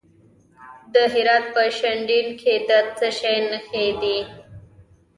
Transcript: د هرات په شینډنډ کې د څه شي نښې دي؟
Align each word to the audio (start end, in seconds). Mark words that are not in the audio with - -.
د 0.93 0.95
هرات 1.13 1.45
په 1.53 1.63
شینډنډ 1.77 2.29
کې 2.41 2.53
د 2.69 2.71
څه 2.97 3.07
شي 3.19 3.35
نښې 3.49 3.87
دي؟ 4.01 4.17